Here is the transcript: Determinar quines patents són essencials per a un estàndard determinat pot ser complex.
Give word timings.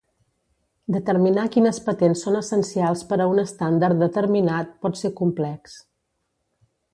Determinar 0.93 1.43
quines 1.55 1.79
patents 1.89 2.23
són 2.27 2.37
essencials 2.39 3.03
per 3.11 3.19
a 3.21 3.27
un 3.35 3.43
estàndard 3.43 4.01
determinat 4.05 4.73
pot 4.87 4.99
ser 5.03 5.13
complex. 5.21 5.77